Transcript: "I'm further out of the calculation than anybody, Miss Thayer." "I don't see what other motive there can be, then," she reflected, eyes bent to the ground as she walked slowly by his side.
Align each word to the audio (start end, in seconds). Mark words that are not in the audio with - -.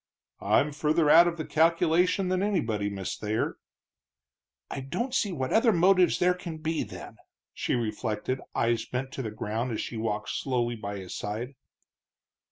"I'm 0.41 0.71
further 0.71 1.11
out 1.11 1.27
of 1.27 1.37
the 1.37 1.45
calculation 1.45 2.29
than 2.29 2.41
anybody, 2.41 2.89
Miss 2.89 3.15
Thayer." 3.15 3.57
"I 4.71 4.79
don't 4.79 5.13
see 5.13 5.31
what 5.31 5.53
other 5.53 5.71
motive 5.71 6.17
there 6.17 6.33
can 6.33 6.57
be, 6.57 6.81
then," 6.81 7.17
she 7.53 7.75
reflected, 7.75 8.41
eyes 8.55 8.83
bent 8.83 9.11
to 9.11 9.21
the 9.21 9.29
ground 9.29 9.71
as 9.73 9.79
she 9.81 9.97
walked 9.97 10.29
slowly 10.31 10.75
by 10.75 10.97
his 10.97 11.13
side. 11.15 11.53